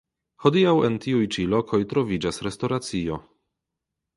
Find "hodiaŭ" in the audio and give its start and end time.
0.45-0.71